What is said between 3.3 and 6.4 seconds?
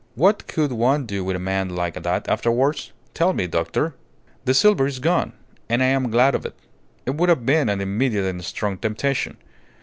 me, doctor? The silver is gone, and I am glad